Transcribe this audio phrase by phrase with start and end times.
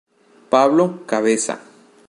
[0.51, 1.53] Pablo cabeza